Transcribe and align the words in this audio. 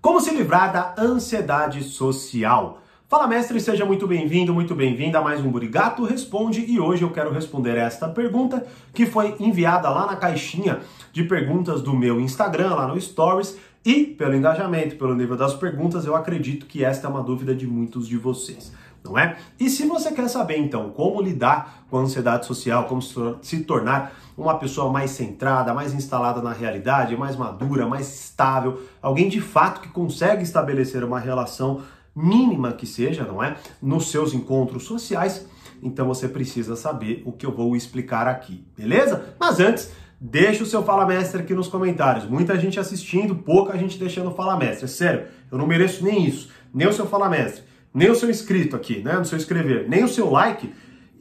Como 0.00 0.18
se 0.18 0.34
livrar 0.34 0.72
da 0.72 0.94
ansiedade 0.98 1.82
social? 1.82 2.80
Fala 3.06 3.26
mestre, 3.26 3.60
seja 3.60 3.84
muito 3.84 4.06
bem-vindo, 4.06 4.54
muito 4.54 4.74
bem-vinda 4.74 5.18
a 5.18 5.22
mais 5.22 5.44
um 5.44 5.50
Burigato 5.50 6.04
Responde. 6.04 6.64
E 6.66 6.80
hoje 6.80 7.02
eu 7.02 7.10
quero 7.10 7.30
responder 7.30 7.76
esta 7.76 8.08
pergunta 8.08 8.66
que 8.94 9.04
foi 9.04 9.36
enviada 9.38 9.90
lá 9.90 10.06
na 10.06 10.16
caixinha 10.16 10.80
de 11.12 11.24
perguntas 11.24 11.82
do 11.82 11.94
meu 11.94 12.18
Instagram, 12.18 12.76
lá 12.76 12.88
no 12.88 12.98
Stories, 12.98 13.58
e 13.84 14.04
pelo 14.04 14.34
engajamento, 14.34 14.96
pelo 14.96 15.14
nível 15.14 15.36
das 15.36 15.52
perguntas, 15.52 16.06
eu 16.06 16.16
acredito 16.16 16.64
que 16.64 16.82
esta 16.82 17.06
é 17.06 17.10
uma 17.10 17.22
dúvida 17.22 17.54
de 17.54 17.66
muitos 17.66 18.08
de 18.08 18.16
vocês 18.16 18.72
não 19.04 19.18
é? 19.18 19.36
E 19.58 19.68
se 19.68 19.86
você 19.86 20.12
quer 20.12 20.28
saber 20.28 20.58
então 20.58 20.90
como 20.90 21.20
lidar 21.20 21.84
com 21.90 21.98
a 21.98 22.02
ansiedade 22.02 22.46
social, 22.46 22.84
como 22.84 23.00
se 23.02 23.60
tornar 23.60 24.12
uma 24.36 24.54
pessoa 24.54 24.90
mais 24.90 25.10
centrada, 25.10 25.74
mais 25.74 25.92
instalada 25.92 26.40
na 26.40 26.52
realidade, 26.52 27.16
mais 27.16 27.36
madura, 27.36 27.86
mais 27.86 28.08
estável, 28.08 28.80
alguém 29.02 29.28
de 29.28 29.40
fato 29.40 29.80
que 29.80 29.88
consegue 29.88 30.42
estabelecer 30.42 31.02
uma 31.02 31.18
relação 31.18 31.82
mínima 32.14 32.72
que 32.72 32.86
seja, 32.86 33.24
não 33.24 33.42
é? 33.42 33.56
Nos 33.80 34.10
seus 34.10 34.34
encontros 34.34 34.84
sociais, 34.84 35.46
então 35.82 36.06
você 36.06 36.28
precisa 36.28 36.76
saber 36.76 37.22
o 37.24 37.32
que 37.32 37.46
eu 37.46 37.54
vou 37.54 37.74
explicar 37.74 38.26
aqui, 38.26 38.66
beleza? 38.76 39.34
Mas 39.38 39.60
antes, 39.60 39.90
deixa 40.20 40.62
o 40.62 40.66
seu 40.66 40.82
Fala 40.82 41.06
Mestre 41.06 41.40
aqui 41.40 41.54
nos 41.54 41.68
comentários. 41.68 42.26
Muita 42.26 42.58
gente 42.58 42.78
assistindo, 42.78 43.34
pouca 43.34 43.78
gente 43.78 43.98
deixando 43.98 44.30
Fala 44.32 44.56
Mestre. 44.56 44.88
Sério, 44.88 45.26
eu 45.50 45.56
não 45.56 45.66
mereço 45.66 46.04
nem 46.04 46.24
isso, 46.26 46.50
nem 46.72 46.86
o 46.86 46.92
seu 46.92 47.06
Fala 47.06 47.28
Mestre 47.28 47.69
nem 47.92 48.10
o 48.10 48.14
seu 48.14 48.30
inscrito 48.30 48.76
aqui, 48.76 49.02
né, 49.02 49.14
no 49.14 49.24
seu 49.24 49.36
inscrever, 49.36 49.88
nem 49.88 50.04
o 50.04 50.08
seu 50.08 50.30
like. 50.30 50.72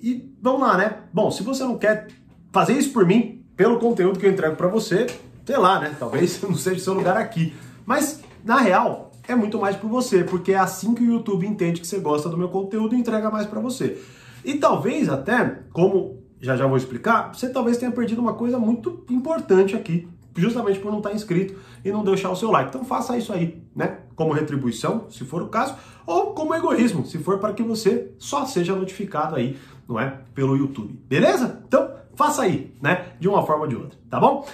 E 0.01 0.33
vamos 0.41 0.61
lá, 0.61 0.77
né? 0.77 0.97
Bom, 1.11 1.29
se 1.29 1.43
você 1.43 1.63
não 1.63 1.77
quer 1.77 2.07
fazer 2.51 2.73
isso 2.73 2.91
por 2.91 3.05
mim, 3.05 3.43
pelo 3.55 3.79
conteúdo 3.79 4.19
que 4.19 4.25
eu 4.25 4.31
entrego 4.31 4.55
para 4.55 4.67
você, 4.67 5.07
sei 5.45 5.57
lá, 5.57 5.79
né? 5.79 5.95
Talvez 5.99 6.41
não 6.43 6.55
seja 6.55 6.77
o 6.77 6.79
seu 6.79 6.93
lugar 6.93 7.17
aqui. 7.17 7.53
Mas, 7.85 8.21
na 8.43 8.59
real, 8.59 9.11
é 9.27 9.35
muito 9.35 9.59
mais 9.59 9.75
por 9.75 9.89
você, 9.89 10.23
porque 10.23 10.53
é 10.53 10.57
assim 10.57 10.93
que 10.93 11.03
o 11.03 11.13
YouTube 11.13 11.45
entende 11.45 11.81
que 11.81 11.87
você 11.87 11.99
gosta 11.99 12.29
do 12.29 12.37
meu 12.37 12.49
conteúdo 12.49 12.95
e 12.95 12.99
entrega 12.99 13.29
mais 13.29 13.45
para 13.45 13.59
você. 13.59 14.01
E 14.43 14.55
talvez 14.55 15.09
até, 15.09 15.59
como 15.71 16.23
já 16.39 16.55
já 16.55 16.65
vou 16.65 16.77
explicar, 16.77 17.33
você 17.33 17.49
talvez 17.49 17.77
tenha 17.77 17.91
perdido 17.91 18.21
uma 18.21 18.33
coisa 18.33 18.57
muito 18.57 19.03
importante 19.09 19.75
aqui, 19.75 20.07
justamente 20.35 20.79
por 20.79 20.91
não 20.91 20.99
estar 20.99 21.13
inscrito 21.13 21.59
e 21.83 21.91
não 21.91 22.03
deixar 22.03 22.29
o 22.29 22.35
seu 22.35 22.51
like. 22.51 22.69
Então 22.69 22.85
faça 22.85 23.17
isso 23.17 23.33
aí, 23.33 23.61
né? 23.75 23.99
Como 24.15 24.33
retribuição, 24.33 25.05
se 25.09 25.23
for 25.25 25.41
o 25.41 25.47
caso, 25.47 25.75
ou 26.05 26.33
como 26.33 26.55
egoísmo, 26.55 27.05
se 27.05 27.17
for 27.19 27.39
para 27.39 27.53
que 27.53 27.63
você 27.63 28.11
só 28.17 28.45
seja 28.45 28.75
notificado 28.75 29.35
aí, 29.35 29.57
não 29.87 29.99
é? 29.99 30.19
Pelo 30.33 30.55
YouTube. 30.55 30.93
Beleza? 31.07 31.61
Então 31.67 31.91
faça 32.15 32.43
aí, 32.43 32.75
né? 32.81 33.13
De 33.19 33.27
uma 33.27 33.45
forma 33.45 33.63
ou 33.63 33.67
de 33.67 33.75
outra, 33.75 33.97
tá 34.09 34.19
bom? 34.19 34.45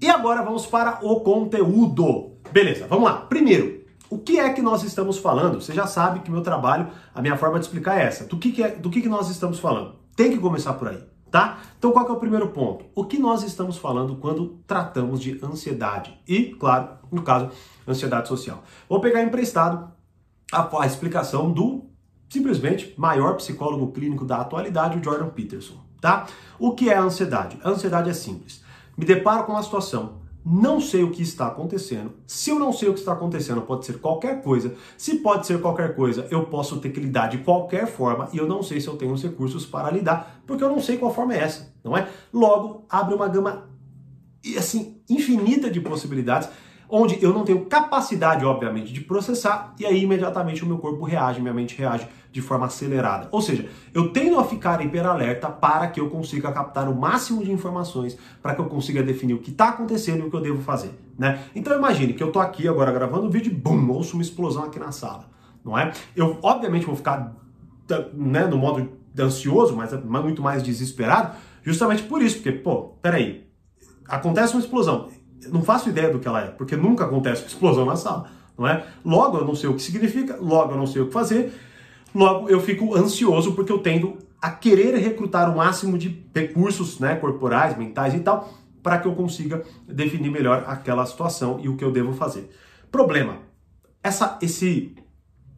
E 0.00 0.08
agora 0.08 0.42
vamos 0.42 0.66
para 0.66 0.98
o 1.02 1.20
conteúdo. 1.20 2.32
Beleza, 2.52 2.86
vamos 2.86 3.04
lá. 3.04 3.14
Primeiro, 3.14 3.84
o 4.10 4.18
que 4.18 4.38
é 4.38 4.52
que 4.52 4.62
nós 4.62 4.82
estamos 4.82 5.18
falando? 5.18 5.60
Você 5.60 5.72
já 5.72 5.86
sabe 5.86 6.20
que 6.20 6.30
meu 6.30 6.42
trabalho, 6.42 6.88
a 7.14 7.22
minha 7.22 7.36
forma 7.36 7.58
de 7.58 7.64
explicar 7.64 7.98
é 7.98 8.04
essa. 8.04 8.24
Do 8.24 8.36
que, 8.36 8.52
que, 8.52 8.62
é, 8.62 8.68
do 8.70 8.90
que, 8.90 9.00
que 9.00 9.08
nós 9.08 9.30
estamos 9.30 9.58
falando? 9.58 9.94
Tem 10.14 10.30
que 10.30 10.38
começar 10.38 10.74
por 10.74 10.88
aí 10.88 11.15
tá? 11.36 11.58
Então 11.78 11.92
qual 11.92 12.08
é 12.08 12.12
o 12.12 12.16
primeiro 12.16 12.48
ponto? 12.48 12.86
O 12.94 13.04
que 13.04 13.18
nós 13.18 13.42
estamos 13.42 13.76
falando 13.76 14.16
quando 14.16 14.58
tratamos 14.66 15.20
de 15.20 15.38
ansiedade? 15.44 16.18
E, 16.26 16.54
claro, 16.54 16.88
no 17.12 17.22
caso, 17.22 17.50
ansiedade 17.86 18.26
social. 18.26 18.64
Vou 18.88 19.00
pegar 19.00 19.22
emprestado 19.22 19.92
a, 20.50 20.82
a 20.82 20.86
explicação 20.86 21.52
do 21.52 21.84
simplesmente 22.30 22.94
maior 22.96 23.36
psicólogo 23.36 23.92
clínico 23.92 24.24
da 24.24 24.38
atualidade, 24.38 24.98
o 24.98 25.04
Jordan 25.04 25.28
Peterson, 25.28 25.78
tá? 26.00 26.26
O 26.58 26.74
que 26.74 26.88
é 26.88 26.96
a 26.96 27.02
ansiedade? 27.02 27.58
A 27.62 27.68
ansiedade 27.68 28.08
é 28.08 28.14
simples. 28.14 28.64
Me 28.96 29.04
deparo 29.04 29.44
com 29.44 29.52
uma 29.52 29.62
situação 29.62 30.15
não 30.48 30.80
sei 30.80 31.02
o 31.02 31.10
que 31.10 31.22
está 31.22 31.48
acontecendo. 31.48 32.12
Se 32.24 32.50
eu 32.50 32.58
não 32.58 32.72
sei 32.72 32.88
o 32.88 32.92
que 32.92 33.00
está 33.00 33.12
acontecendo, 33.12 33.62
pode 33.62 33.84
ser 33.84 33.98
qualquer 33.98 34.42
coisa. 34.42 34.76
Se 34.96 35.16
pode 35.16 35.44
ser 35.44 35.60
qualquer 35.60 35.96
coisa, 35.96 36.28
eu 36.30 36.44
posso 36.44 36.78
ter 36.78 36.90
que 36.90 37.00
lidar 37.00 37.26
de 37.28 37.38
qualquer 37.38 37.88
forma 37.88 38.28
e 38.32 38.38
eu 38.38 38.46
não 38.46 38.62
sei 38.62 38.80
se 38.80 38.86
eu 38.86 38.96
tenho 38.96 39.12
os 39.12 39.24
recursos 39.24 39.66
para 39.66 39.90
lidar, 39.90 40.40
porque 40.46 40.62
eu 40.62 40.68
não 40.68 40.80
sei 40.80 40.98
qual 40.98 41.12
forma 41.12 41.34
é 41.34 41.38
essa, 41.38 41.74
não 41.82 41.96
é? 41.96 42.08
Logo, 42.32 42.84
abre 42.88 43.12
uma 43.12 43.26
gama 43.26 43.68
assim 44.56 45.00
infinita 45.10 45.68
de 45.68 45.80
possibilidades 45.80 46.48
onde 46.88 47.22
eu 47.22 47.32
não 47.32 47.44
tenho 47.44 47.64
capacidade, 47.66 48.44
obviamente, 48.44 48.92
de 48.92 49.00
processar, 49.00 49.74
e 49.78 49.86
aí 49.86 50.02
imediatamente 50.02 50.62
o 50.62 50.66
meu 50.66 50.78
corpo 50.78 51.04
reage, 51.04 51.40
minha 51.40 51.54
mente 51.54 51.76
reage 51.76 52.06
de 52.30 52.40
forma 52.42 52.66
acelerada. 52.66 53.28
Ou 53.32 53.40
seja, 53.40 53.68
eu 53.94 54.12
tendo 54.12 54.38
a 54.38 54.44
ficar 54.44 54.84
hiperalerta 54.84 55.48
para 55.48 55.88
que 55.88 55.98
eu 55.98 56.10
consiga 56.10 56.52
captar 56.52 56.88
o 56.88 56.94
máximo 56.94 57.42
de 57.42 57.50
informações, 57.50 58.16
para 58.42 58.54
que 58.54 58.60
eu 58.60 58.66
consiga 58.66 59.02
definir 59.02 59.34
o 59.34 59.38
que 59.38 59.50
está 59.50 59.70
acontecendo 59.70 60.20
e 60.20 60.26
o 60.26 60.30
que 60.30 60.36
eu 60.36 60.42
devo 60.42 60.62
fazer. 60.62 60.90
Né? 61.18 61.40
Então 61.54 61.76
imagine 61.76 62.12
que 62.12 62.22
eu 62.22 62.28
estou 62.28 62.42
aqui 62.42 62.68
agora 62.68 62.92
gravando 62.92 63.26
o 63.26 63.30
vídeo 63.30 63.50
e 63.50 63.54
bum, 63.54 63.88
ouço 63.90 64.14
uma 64.14 64.22
explosão 64.22 64.64
aqui 64.64 64.78
na 64.78 64.92
sala. 64.92 65.24
Não 65.64 65.76
é? 65.76 65.92
Eu 66.14 66.38
obviamente 66.42 66.86
vou 66.86 66.94
ficar 66.94 67.34
né, 68.12 68.44
no 68.46 68.58
modo 68.58 68.88
ansioso, 69.18 69.74
mas 69.74 69.92
muito 70.04 70.42
mais 70.42 70.62
desesperado, 70.62 71.34
justamente 71.62 72.02
por 72.02 72.22
isso, 72.22 72.36
porque, 72.36 72.52
pô, 72.52 72.96
peraí, 73.00 73.46
acontece 74.06 74.52
uma 74.52 74.60
explosão 74.60 75.08
não 75.52 75.62
faço 75.62 75.88
ideia 75.88 76.10
do 76.10 76.18
que 76.18 76.28
ela 76.28 76.42
é, 76.42 76.46
porque 76.48 76.76
nunca 76.76 77.04
acontece 77.04 77.42
uma 77.42 77.48
explosão 77.48 77.84
na 77.84 77.96
sala, 77.96 78.28
não 78.56 78.66
é? 78.66 78.84
Logo 79.04 79.38
eu 79.38 79.44
não 79.44 79.54
sei 79.54 79.68
o 79.68 79.74
que 79.74 79.82
significa, 79.82 80.36
logo 80.40 80.72
eu 80.72 80.76
não 80.76 80.86
sei 80.86 81.02
o 81.02 81.06
que 81.06 81.12
fazer, 81.12 81.52
logo 82.14 82.48
eu 82.48 82.60
fico 82.60 82.94
ansioso 82.96 83.52
porque 83.52 83.72
eu 83.72 83.78
tendo 83.78 84.18
a 84.40 84.50
querer 84.50 84.96
recrutar 84.96 85.52
o 85.52 85.56
máximo 85.56 85.98
de 85.98 86.24
recursos, 86.34 87.00
né, 87.00 87.16
corporais, 87.16 87.76
mentais 87.76 88.14
e 88.14 88.20
tal, 88.20 88.52
para 88.82 88.98
que 88.98 89.08
eu 89.08 89.14
consiga 89.14 89.64
definir 89.88 90.30
melhor 90.30 90.64
aquela 90.66 91.04
situação 91.04 91.58
e 91.60 91.68
o 91.68 91.76
que 91.76 91.84
eu 91.84 91.90
devo 91.90 92.12
fazer. 92.12 92.50
Problema: 92.90 93.38
essa, 94.02 94.38
esse, 94.40 94.94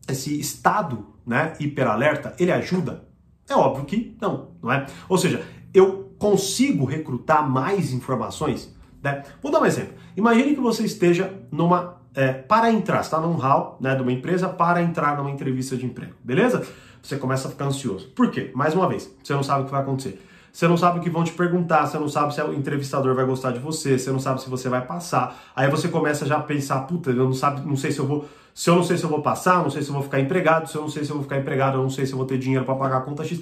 esse 0.09 0.39
estado, 0.41 1.07
né, 1.27 1.53
hiperalerta, 1.61 2.35
ele 2.39 2.53
ajuda? 2.53 3.07
É 3.49 3.55
óbvio 3.55 3.85
que 3.85 4.17
não, 4.21 4.53
não 4.63 4.73
é? 4.73 4.87
Ou 5.09 5.19
seja, 5.19 5.45
eu 5.75 6.15
consigo 6.19 6.85
recrutar 6.85 7.49
mais 7.49 7.93
informações? 7.93 8.75
Né? 9.03 9.23
Vou 9.43 9.51
dar 9.53 9.61
um 9.61 9.67
exemplo. 9.67 9.95
Imagine 10.17 10.55
que 10.55 10.61
você 10.61 10.85
esteja 10.85 11.33
numa. 11.51 11.99
É, 12.15 12.33
para 12.33 12.73
entrar, 12.73 13.01
está 13.01 13.21
num 13.21 13.35
hall 13.35 13.77
né, 13.81 13.95
de 13.95 14.03
uma 14.03 14.11
empresa 14.11 14.49
para 14.49 14.83
entrar 14.83 15.17
numa 15.17 15.31
entrevista 15.31 15.77
de 15.77 15.87
emprego, 15.87 16.15
beleza? 16.25 16.67
Você 17.01 17.17
começa 17.17 17.47
a 17.47 17.51
ficar 17.51 17.67
ansioso. 17.67 18.09
Por 18.09 18.31
quê? 18.31 18.51
Mais 18.55 18.75
uma 18.75 18.89
vez, 18.89 19.09
você 19.23 19.33
não 19.35 19.43
sabe 19.43 19.63
o 19.63 19.65
que 19.67 19.71
vai 19.71 19.83
acontecer. 19.83 20.21
Você 20.53 20.67
não 20.67 20.77
sabe 20.77 20.99
o 20.99 21.03
que 21.03 21.11
vão 21.11 21.23
te 21.23 21.33
perguntar, 21.33 21.87
você 21.87 21.99
não 21.99 22.09
sabe 22.09 22.35
se 22.35 22.43
o 22.43 22.53
entrevistador 22.53 23.15
vai 23.15 23.25
gostar 23.25 23.53
de 23.53 23.61
você, 23.61 23.97
você 23.97 24.11
não 24.11 24.19
sabe 24.19 24.43
se 24.43 24.51
você 24.51 24.69
vai 24.69 24.85
passar. 24.85 25.39
Aí 25.55 25.71
você 25.71 25.87
começa 25.87 26.27
já 26.27 26.39
a 26.39 26.43
pensar, 26.43 26.81
puta, 26.81 27.11
eu 27.11 27.25
não 27.25 27.33
sabe, 27.33 27.61
não 27.65 27.77
sei 27.77 27.93
se 27.93 28.01
eu 28.01 28.07
vou, 28.07 28.25
se 28.53 28.69
eu 28.69 28.75
não 28.75 28.83
sei 28.83 28.97
se 28.97 29.05
eu 29.05 29.11
vou 29.11 29.23
passar, 29.23 29.63
não 29.63 29.71
sei 29.71 29.83
se 29.83 29.89
eu 29.89 29.95
vou 29.95 30.03
ficar 30.03 30.19
empregado, 30.19 30.69
se 30.69 30.75
eu 30.75 30.83
não 30.83 30.89
sei 30.89 31.05
se 31.05 31.11
eu 31.11 31.15
vou 31.15 31.23
ficar 31.23 31.39
empregado, 31.39 31.79
eu 31.79 31.83
não 31.83 31.91
sei 31.91 32.07
se 32.07 32.13
eu 32.13 32.19
vou 32.19 32.27
ter 32.27 32.39
dinheiro 32.39 32.65
para 32.65 32.75
pagar 32.75 32.97
a 32.97 33.01
conta 33.03 33.23
X, 33.23 33.41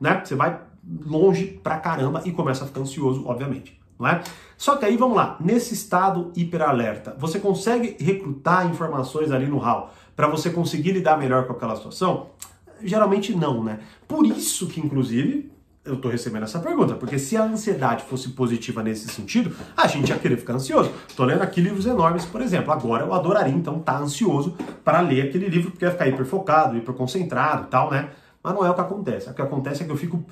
né? 0.00 0.22
Você 0.24 0.34
vai 0.34 0.58
longe 1.06 1.60
pra 1.62 1.78
caramba 1.78 2.22
e 2.24 2.32
começa 2.32 2.64
a 2.64 2.66
ficar 2.66 2.80
ansioso, 2.80 3.24
obviamente 3.26 3.83
não 3.98 4.08
é? 4.08 4.22
Só 4.56 4.76
que 4.76 4.84
aí 4.84 4.96
vamos 4.96 5.16
lá, 5.16 5.36
nesse 5.40 5.74
estado 5.74 6.32
hiperalerta, 6.36 7.16
você 7.18 7.38
consegue 7.38 7.96
recrutar 8.02 8.68
informações 8.68 9.30
ali 9.30 9.46
no 9.46 9.62
HAL 9.62 9.92
para 10.14 10.28
você 10.28 10.50
conseguir 10.50 10.92
lidar 10.92 11.18
melhor 11.18 11.46
com 11.46 11.52
aquela 11.52 11.76
situação? 11.76 12.28
Geralmente 12.82 13.34
não, 13.34 13.62
né? 13.62 13.80
Por 14.06 14.26
isso 14.26 14.66
que, 14.66 14.80
inclusive, 14.80 15.50
eu 15.84 15.94
estou 15.94 16.10
recebendo 16.10 16.44
essa 16.44 16.58
pergunta, 16.60 16.94
porque 16.94 17.18
se 17.18 17.36
a 17.36 17.44
ansiedade 17.44 18.04
fosse 18.04 18.30
positiva 18.30 18.82
nesse 18.82 19.08
sentido, 19.08 19.54
a 19.76 19.86
gente 19.86 20.08
ia 20.08 20.18
querer 20.18 20.38
ficar 20.38 20.54
ansioso. 20.54 20.90
Estou 21.06 21.26
lendo 21.26 21.42
aqui 21.42 21.60
livros 21.60 21.84
enormes, 21.84 22.24
por 22.24 22.40
exemplo. 22.40 22.72
Agora 22.72 23.04
eu 23.04 23.12
adoraria, 23.12 23.52
então, 23.52 23.78
estar 23.78 23.94
tá 23.94 23.98
ansioso 23.98 24.56
para 24.82 25.00
ler 25.00 25.28
aquele 25.28 25.48
livro, 25.48 25.70
porque 25.70 25.84
ia 25.84 25.90
ficar 25.90 26.08
hiperfocado, 26.08 26.76
hiperconcentrado 26.76 27.64
e 27.64 27.66
tal, 27.66 27.90
né? 27.90 28.10
Mas 28.42 28.54
não 28.54 28.64
é 28.64 28.70
o 28.70 28.74
que 28.74 28.80
acontece. 28.80 29.28
O 29.28 29.34
que 29.34 29.42
acontece 29.42 29.82
é 29.82 29.86
que 29.86 29.92
eu 29.92 29.96
fico 29.96 30.24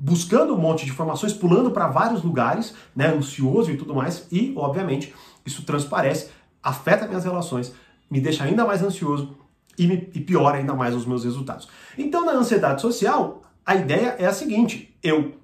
buscando 0.00 0.54
um 0.54 0.58
monte 0.58 0.86
de 0.86 0.90
informações, 0.90 1.34
pulando 1.34 1.70
para 1.70 1.86
vários 1.86 2.22
lugares, 2.22 2.74
né, 2.96 3.08
ansioso 3.08 3.70
e 3.70 3.76
tudo 3.76 3.94
mais, 3.94 4.26
e 4.32 4.54
obviamente 4.56 5.14
isso 5.44 5.62
transparece, 5.62 6.30
afeta 6.62 7.06
minhas 7.06 7.24
relações, 7.24 7.74
me 8.10 8.18
deixa 8.18 8.44
ainda 8.44 8.64
mais 8.64 8.82
ansioso 8.82 9.36
e, 9.78 9.86
me, 9.86 10.10
e 10.14 10.20
piora 10.20 10.56
ainda 10.56 10.74
mais 10.74 10.94
os 10.94 11.04
meus 11.04 11.22
resultados. 11.22 11.68
Então, 11.98 12.24
na 12.24 12.32
ansiedade 12.32 12.80
social, 12.80 13.42
a 13.64 13.74
ideia 13.76 14.16
é 14.18 14.24
a 14.24 14.32
seguinte: 14.32 14.96
eu 15.02 15.34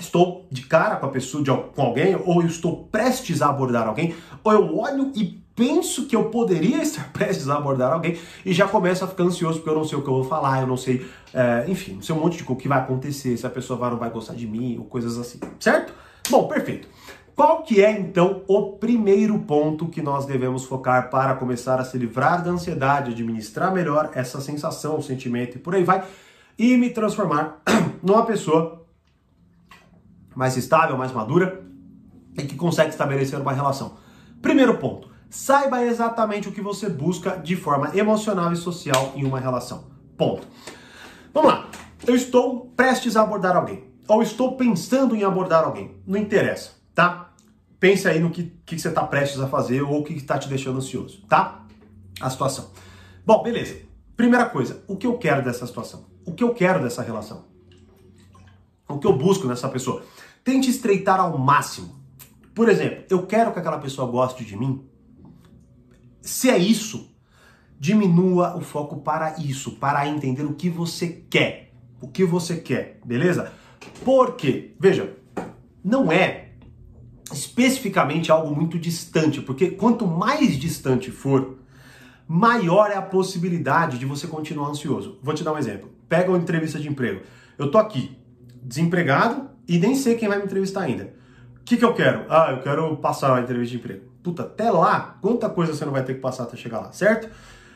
estou 0.00 0.46
de 0.50 0.62
cara 0.62 0.96
com 0.96 1.06
a 1.06 1.10
pessoa, 1.10 1.44
de, 1.44 1.50
com 1.50 1.82
alguém, 1.82 2.16
ou 2.16 2.40
eu 2.40 2.48
estou 2.48 2.84
prestes 2.84 3.42
a 3.42 3.50
abordar 3.50 3.86
alguém, 3.86 4.14
ou 4.42 4.52
eu 4.52 4.76
olho 4.76 5.12
e 5.14 5.41
penso 5.54 6.06
que 6.06 6.16
eu 6.16 6.30
poderia 6.30 6.80
estar 6.82 7.12
prestes 7.12 7.48
a 7.48 7.56
abordar 7.56 7.92
alguém 7.92 8.18
e 8.44 8.52
já 8.52 8.66
começo 8.66 9.04
a 9.04 9.08
ficar 9.08 9.24
ansioso 9.24 9.58
porque 9.58 9.70
eu 9.70 9.74
não 9.74 9.84
sei 9.84 9.98
o 9.98 10.02
que 10.02 10.08
eu 10.08 10.14
vou 10.14 10.24
falar, 10.24 10.60
eu 10.60 10.66
não 10.66 10.76
sei, 10.76 11.06
é, 11.32 11.64
enfim, 11.68 11.94
não 11.94 12.02
sei 12.02 12.14
um 12.14 12.20
monte 12.20 12.38
de 12.38 12.44
coisa 12.44 12.62
que 12.62 12.68
vai 12.68 12.78
acontecer, 12.78 13.36
se 13.36 13.46
a 13.46 13.50
pessoa 13.50 13.78
vai 13.78 13.88
ou 13.88 13.92
não 13.92 14.00
vai 14.00 14.10
gostar 14.10 14.34
de 14.34 14.46
mim, 14.46 14.78
ou 14.78 14.84
coisas 14.84 15.18
assim, 15.18 15.38
certo? 15.58 15.92
Bom, 16.30 16.46
perfeito. 16.48 16.88
Qual 17.34 17.62
que 17.62 17.82
é 17.82 17.90
então 17.90 18.42
o 18.46 18.72
primeiro 18.72 19.38
ponto 19.40 19.88
que 19.88 20.02
nós 20.02 20.26
devemos 20.26 20.64
focar 20.64 21.08
para 21.08 21.34
começar 21.34 21.80
a 21.80 21.84
se 21.84 21.96
livrar 21.96 22.44
da 22.44 22.50
ansiedade, 22.50 23.10
administrar 23.10 23.72
melhor 23.72 24.10
essa 24.14 24.40
sensação, 24.40 24.98
o 24.98 25.02
sentimento 25.02 25.56
e 25.56 25.58
por 25.58 25.74
aí 25.74 25.82
vai, 25.82 26.04
e 26.58 26.76
me 26.76 26.90
transformar 26.90 27.62
numa 28.02 28.26
pessoa 28.26 28.86
mais 30.34 30.56
estável, 30.56 30.96
mais 30.96 31.12
madura 31.12 31.64
e 32.36 32.42
que 32.42 32.54
consegue 32.54 32.90
estabelecer 32.90 33.40
uma 33.40 33.52
relação? 33.52 33.96
Primeiro 34.42 34.76
ponto, 34.76 35.11
Saiba 35.32 35.82
exatamente 35.82 36.46
o 36.46 36.52
que 36.52 36.60
você 36.60 36.90
busca 36.90 37.38
de 37.38 37.56
forma 37.56 37.96
emocional 37.96 38.52
e 38.52 38.56
social 38.56 39.14
em 39.16 39.24
uma 39.24 39.40
relação. 39.40 39.86
Ponto. 40.14 40.46
Vamos 41.32 41.50
lá. 41.50 41.70
Eu 42.06 42.14
estou 42.14 42.66
prestes 42.76 43.16
a 43.16 43.22
abordar 43.22 43.56
alguém. 43.56 43.82
Ou 44.06 44.22
estou 44.22 44.58
pensando 44.58 45.16
em 45.16 45.24
abordar 45.24 45.64
alguém. 45.64 45.96
Não 46.06 46.18
interessa, 46.18 46.72
tá? 46.94 47.32
Pense 47.80 48.06
aí 48.06 48.20
no 48.20 48.28
que, 48.28 48.54
que 48.66 48.78
você 48.78 48.88
está 48.88 49.06
prestes 49.06 49.40
a 49.40 49.48
fazer 49.48 49.80
ou 49.80 50.00
o 50.00 50.04
que 50.04 50.12
está 50.12 50.38
te 50.38 50.50
deixando 50.50 50.76
ansioso, 50.76 51.22
tá? 51.26 51.64
A 52.20 52.28
situação. 52.28 52.70
Bom, 53.24 53.42
beleza. 53.42 53.80
Primeira 54.14 54.44
coisa, 54.44 54.84
o 54.86 54.98
que 54.98 55.06
eu 55.06 55.16
quero 55.16 55.42
dessa 55.42 55.66
situação? 55.66 56.04
O 56.26 56.34
que 56.34 56.44
eu 56.44 56.52
quero 56.52 56.82
dessa 56.82 57.00
relação? 57.00 57.46
O 58.86 58.98
que 58.98 59.06
eu 59.06 59.16
busco 59.16 59.48
nessa 59.48 59.70
pessoa? 59.70 60.04
Tente 60.44 60.68
estreitar 60.68 61.18
ao 61.18 61.38
máximo. 61.38 62.04
Por 62.54 62.68
exemplo, 62.68 63.06
eu 63.08 63.26
quero 63.26 63.50
que 63.50 63.58
aquela 63.58 63.78
pessoa 63.78 64.06
goste 64.10 64.44
de 64.44 64.58
mim 64.58 64.91
se 66.22 66.48
é 66.48 66.56
isso, 66.56 67.14
diminua 67.78 68.56
o 68.56 68.60
foco 68.60 68.98
para 68.98 69.38
isso, 69.40 69.72
para 69.72 70.06
entender 70.06 70.44
o 70.44 70.54
que 70.54 70.70
você 70.70 71.08
quer. 71.28 71.72
O 72.00 72.08
que 72.08 72.24
você 72.24 72.56
quer, 72.56 73.00
beleza? 73.04 73.52
Porque, 74.04 74.74
veja, 74.78 75.16
não 75.84 76.10
é 76.10 76.52
especificamente 77.32 78.30
algo 78.30 78.54
muito 78.54 78.78
distante, 78.78 79.40
porque 79.40 79.70
quanto 79.70 80.06
mais 80.06 80.56
distante 80.58 81.10
for, 81.10 81.58
maior 82.28 82.90
é 82.90 82.96
a 82.96 83.02
possibilidade 83.02 83.98
de 83.98 84.06
você 84.06 84.26
continuar 84.26 84.68
ansioso. 84.68 85.18
Vou 85.22 85.34
te 85.34 85.42
dar 85.42 85.52
um 85.52 85.58
exemplo. 85.58 85.90
Pega 86.08 86.30
uma 86.30 86.38
entrevista 86.38 86.78
de 86.78 86.88
emprego. 86.88 87.22
Eu 87.58 87.70
tô 87.70 87.78
aqui, 87.78 88.16
desempregado, 88.62 89.50
e 89.66 89.78
nem 89.78 89.94
sei 89.94 90.14
quem 90.14 90.28
vai 90.28 90.38
me 90.38 90.44
entrevistar 90.44 90.82
ainda. 90.82 91.14
O 91.60 91.64
que, 91.64 91.76
que 91.76 91.84
eu 91.84 91.94
quero? 91.94 92.26
Ah, 92.28 92.52
eu 92.52 92.62
quero 92.62 92.96
passar 92.98 93.36
a 93.36 93.40
entrevista 93.40 93.72
de 93.72 93.78
emprego. 93.78 94.11
Puta, 94.22 94.42
até 94.42 94.70
lá, 94.70 95.18
quanta 95.20 95.50
coisa 95.50 95.74
você 95.74 95.84
não 95.84 95.92
vai 95.92 96.04
ter 96.04 96.14
que 96.14 96.20
passar 96.20 96.44
até 96.44 96.56
chegar 96.56 96.80
lá, 96.80 96.92
certo? 96.92 97.28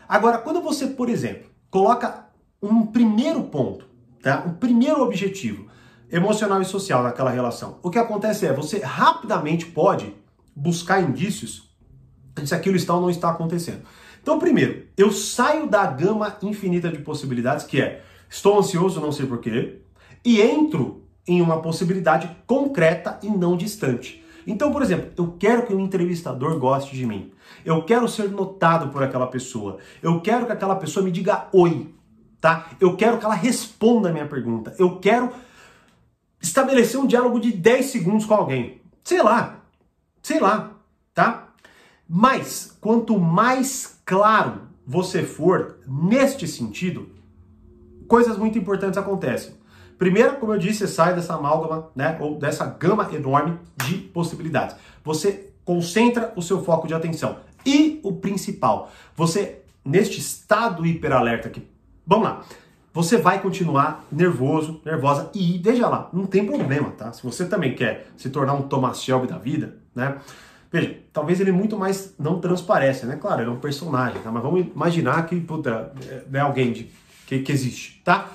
Agora, 0.09 0.39
quando 0.39 0.61
você, 0.61 0.87
por 0.87 1.09
exemplo, 1.09 1.49
coloca 1.71 2.27
um 2.63 2.87
primeiro 2.87 3.43
ponto, 3.45 3.87
tá? 4.23 4.45
um 4.47 4.55
primeiro 4.55 5.03
objetivo 5.03 5.67
emocional 6.11 6.63
e 6.63 6.65
social 6.65 7.03
naquela 7.03 7.31
relação, 7.31 7.79
o 7.83 7.91
que 7.91 7.99
acontece 7.99 8.47
é, 8.47 8.53
você 8.53 8.79
rapidamente 8.79 9.67
pode 9.67 10.15
buscar 10.55 11.01
indícios 11.01 11.69
de 12.35 12.47
se 12.47 12.55
aquilo 12.55 12.77
está 12.77 12.95
ou 12.95 13.01
não 13.01 13.11
está 13.11 13.31
acontecendo. 13.31 13.83
Então, 14.23 14.39
primeiro, 14.39 14.87
eu 14.97 15.11
saio 15.11 15.69
da 15.69 15.87
gama 15.87 16.37
infinita 16.43 16.91
de 16.91 16.99
possibilidades, 16.99 17.65
que 17.65 17.81
é 17.81 18.03
estou 18.29 18.59
ansioso, 18.59 19.01
não 19.01 19.13
sei 19.13 19.27
porquê, 19.27 19.81
e 20.25 20.41
entro 20.41 21.05
em 21.27 21.41
uma 21.41 21.61
possibilidade 21.61 22.31
concreta 22.47 23.19
e 23.23 23.29
não 23.29 23.57
distante. 23.57 24.25
Então, 24.47 24.71
por 24.71 24.83
exemplo, 24.83 25.11
eu 25.17 25.35
quero 25.39 25.67
que 25.67 25.75
o 25.75 25.81
entrevistador 25.81 26.59
goste 26.59 26.95
de 26.95 27.05
mim. 27.05 27.33
Eu 27.65 27.83
quero 27.83 28.09
ser 28.09 28.31
notado 28.31 28.91
por 28.91 29.03
aquela 29.03 29.27
pessoa. 29.27 29.79
Eu 30.01 30.21
quero 30.21 30.47
que 30.47 30.53
aquela 30.53 30.77
pessoa 30.77 31.05
me 31.05 31.11
diga 31.11 31.49
oi, 31.53 31.93
tá? 32.41 32.71
Eu 32.81 32.97
quero 32.97 33.19
que 33.19 33.25
ela 33.25 33.35
responda 33.35 34.09
a 34.09 34.13
minha 34.13 34.27
pergunta. 34.27 34.75
Eu 34.79 34.99
quero 35.01 35.33
estabelecer 36.41 37.01
um 37.01 37.07
diálogo 37.07 37.41
de 37.41 37.51
10 37.51 37.87
segundos 37.87 38.25
com 38.25 38.35
alguém. 38.35 38.81
Sei 39.03 39.21
lá. 39.21 39.61
Sei 40.23 40.41
lá, 40.41 40.73
tá? 41.15 41.49
Mas 42.09 42.77
quanto 42.81 43.19
mais 43.19 44.01
claro 44.05 44.63
você 44.87 45.23
for 45.25 45.79
neste 45.87 46.47
sentido, 46.47 47.11
coisas 48.07 48.39
muito 48.39 48.57
importantes 48.59 48.99
acontecem. 48.99 49.55
Primeiro, 49.99 50.37
como 50.37 50.53
eu 50.53 50.59
disse, 50.59 50.81
você 50.81 50.89
sai 50.89 51.15
dessa 51.15 51.35
amálgama, 51.35 51.89
né, 51.95 52.17
ou 52.21 52.39
dessa 52.39 52.67
gama 52.67 53.09
enorme 53.15 53.59
de 53.85 53.95
possibilidades. 53.95 54.77
Você 55.05 55.53
concentra 55.65 56.33
o 56.37 56.43
seu 56.43 56.63
foco 56.63 56.87
de 56.87 56.95
atenção. 56.95 57.39
E 57.65 58.01
o 58.05 58.13
principal, 58.13 58.91
você, 59.15 59.63
neste 59.85 60.21
estado 60.21 60.87
hiperalerta 60.87 61.51
que, 61.51 61.67
vamos 62.07 62.25
lá, 62.25 62.45
você 62.97 63.19
vai 63.19 63.43
continuar 63.43 64.07
nervoso, 64.11 64.81
nervosa, 64.85 65.31
e 65.35 65.59
veja 65.59 65.89
lá, 65.89 66.09
não 66.13 66.25
tem 66.25 66.47
problema, 66.47 66.91
tá? 66.93 67.13
Se 67.13 67.23
você 67.23 67.45
também 67.45 67.75
quer 67.75 68.07
se 68.17 68.31
tornar 68.31 68.55
um 68.55 68.63
Thomas 68.63 69.03
Shelby 69.03 69.27
da 69.27 69.37
vida, 69.37 69.77
né? 69.95 70.17
Veja, 70.73 70.97
talvez 71.13 71.41
ele 71.41 71.53
muito 71.53 71.79
mais 71.79 72.15
não 72.19 72.41
transparece, 72.41 73.05
né? 73.05 73.17
Claro, 73.17 73.43
ele 73.43 73.51
é 73.51 73.53
um 73.53 73.61
personagem, 73.61 74.21
tá? 74.23 74.31
Mas 74.31 74.43
vamos 74.43 74.67
imaginar 74.67 75.27
que, 75.27 75.39
puta, 75.41 75.93
é, 76.09 76.39
é 76.39 76.41
alguém 76.41 76.73
de, 76.73 76.91
que, 77.27 77.41
que 77.41 77.53
existe, 77.53 78.01
tá? 78.05 78.31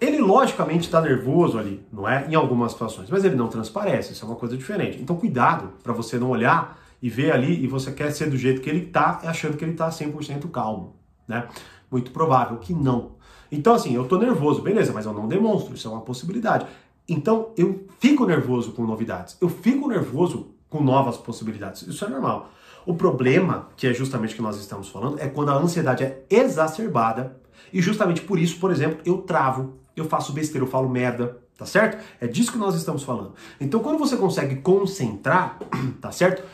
Ele 0.00 0.18
logicamente 0.18 0.86
está 0.86 1.00
nervoso 1.00 1.58
ali, 1.58 1.84
não 1.90 2.06
é? 2.06 2.26
Em 2.28 2.34
algumas 2.34 2.72
situações, 2.72 3.08
mas 3.08 3.24
ele 3.24 3.34
não 3.34 3.48
transparece, 3.48 4.12
isso 4.12 4.24
é 4.24 4.28
uma 4.28 4.36
coisa 4.36 4.56
diferente. 4.56 5.00
Então 5.00 5.16
cuidado 5.16 5.72
para 5.82 5.92
você 5.92 6.18
não 6.18 6.28
olhar 6.28 6.78
e 7.00 7.08
ver 7.08 7.32
ali 7.32 7.64
e 7.64 7.66
você 7.66 7.92
quer 7.92 8.10
ser 8.10 8.28
do 8.28 8.36
jeito 8.36 8.60
que 8.60 8.68
ele 8.68 8.86
está, 8.86 9.20
achando 9.24 9.56
que 9.56 9.64
ele 9.64 9.72
está 9.72 9.88
100% 9.88 10.50
calmo, 10.50 10.96
né? 11.26 11.48
Muito 11.90 12.10
provável 12.10 12.58
que 12.58 12.74
não. 12.74 13.12
Então 13.50 13.74
assim, 13.74 13.94
eu 13.94 14.02
estou 14.02 14.18
nervoso, 14.18 14.60
beleza, 14.60 14.92
mas 14.92 15.06
eu 15.06 15.14
não 15.14 15.26
demonstro, 15.26 15.74
isso 15.74 15.88
é 15.88 15.90
uma 15.90 16.02
possibilidade. 16.02 16.66
Então 17.08 17.50
eu 17.56 17.86
fico 17.98 18.26
nervoso 18.26 18.72
com 18.72 18.82
novidades, 18.82 19.38
eu 19.40 19.48
fico 19.48 19.88
nervoso 19.88 20.48
com 20.68 20.82
novas 20.82 21.16
possibilidades, 21.16 21.82
isso 21.82 22.04
é 22.04 22.08
normal. 22.08 22.50
O 22.84 22.94
problema, 22.94 23.68
que 23.76 23.86
é 23.86 23.94
justamente 23.94 24.34
o 24.34 24.36
que 24.36 24.42
nós 24.42 24.58
estamos 24.58 24.88
falando, 24.88 25.18
é 25.18 25.26
quando 25.26 25.48
a 25.50 25.54
ansiedade 25.54 26.04
é 26.04 26.22
exacerbada 26.28 27.40
e 27.72 27.82
justamente 27.82 28.20
por 28.20 28.38
isso, 28.38 28.58
por 28.58 28.70
exemplo, 28.70 29.00
eu 29.04 29.18
travo, 29.18 29.74
eu 29.96 30.04
faço 30.04 30.32
besteira, 30.32 30.64
eu 30.64 30.70
falo 30.70 30.88
merda, 30.88 31.38
tá 31.56 31.64
certo? 31.64 32.02
É 32.20 32.26
disso 32.26 32.52
que 32.52 32.58
nós 32.58 32.74
estamos 32.74 33.02
falando. 33.02 33.34
Então, 33.60 33.80
quando 33.80 33.98
você 33.98 34.16
consegue 34.16 34.56
concentrar, 34.56 35.58
tá 36.00 36.12
certo? 36.12 36.44